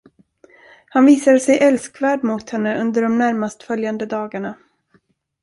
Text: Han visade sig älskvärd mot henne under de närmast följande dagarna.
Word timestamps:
Han 0.89 1.05
visade 1.05 1.39
sig 1.39 1.57
älskvärd 1.59 2.23
mot 2.23 2.49
henne 2.49 2.81
under 2.81 3.01
de 3.01 3.17
närmast 3.17 3.63
följande 3.63 4.05
dagarna. 4.05 4.55